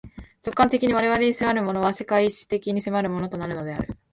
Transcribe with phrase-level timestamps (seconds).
[0.43, 3.99] 直観的に我々に迫るものは、世界史的に迫るものとなるのである。